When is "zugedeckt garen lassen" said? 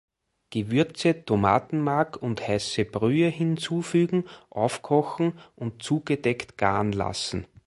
5.83-7.45